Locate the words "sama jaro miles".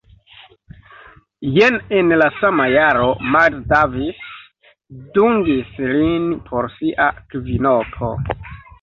2.39-3.69